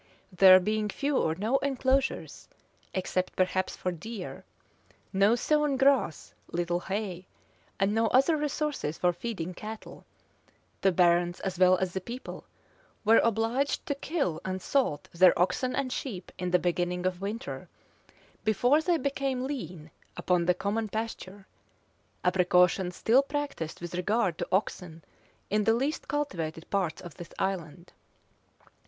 There 0.31 0.59
being 0.59 0.89
few 0.89 1.15
or 1.15 1.35
no 1.35 1.57
enclosures, 1.57 2.49
except 2.91 3.35
perhaps 3.35 3.75
for 3.77 3.91
deer, 3.91 4.45
no 5.13 5.35
sown 5.35 5.77
grass, 5.77 6.33
little 6.47 6.79
hay, 6.79 7.27
and 7.79 7.93
no 7.93 8.07
other 8.07 8.35
resource 8.35 8.81
for 8.97 9.13
feeding 9.13 9.53
cattle, 9.53 10.03
the 10.81 10.91
barons, 10.91 11.39
as 11.41 11.59
well 11.59 11.77
as 11.77 11.93
the 11.93 12.01
people, 12.01 12.45
were 13.05 13.19
obliged 13.19 13.85
to 13.85 13.93
kill 13.93 14.41
and 14.43 14.59
salt 14.59 15.07
their 15.13 15.39
oxen 15.39 15.75
and 15.75 15.93
sheep 15.93 16.31
in 16.39 16.49
the 16.49 16.57
beginning 16.57 17.05
of 17.05 17.21
winter, 17.21 17.69
before 18.43 18.81
they 18.81 18.97
became 18.97 19.43
lean 19.43 19.91
upon 20.17 20.47
the 20.47 20.55
common 20.55 20.89
pasture; 20.89 21.45
a 22.23 22.31
precaution 22.31 22.89
still 22.89 23.21
practised 23.21 23.79
with 23.79 23.93
regard 23.93 24.39
to 24.39 24.47
oxen 24.51 25.03
in 25.51 25.63
the 25.65 25.75
least 25.75 26.07
cultivated 26.07 26.67
parts 26.71 27.03
of 27.03 27.13
this 27.17 27.29
island. 27.37 27.93